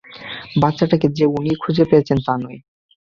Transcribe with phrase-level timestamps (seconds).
[0.55, 2.59] বাচ্চাটাকে যে উনি খুঁজে পেয়েছেন তা নয়।